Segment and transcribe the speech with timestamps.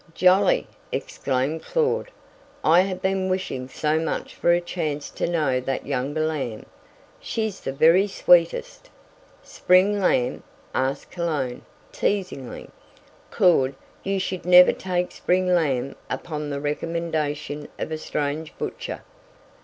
[0.15, 2.09] "Jolly!" exclaimed Claud.
[2.63, 6.65] "I have been wishing so much for a chance to know that younger Lamb.
[7.19, 8.89] She's the very sweetest"
[9.43, 10.41] "Spring lamb?"
[10.73, 11.61] asked Cologne,
[11.91, 12.71] teasingly.
[13.29, 19.01] "Claud, you should never take spring lamb upon the recommendation of a strange butcher.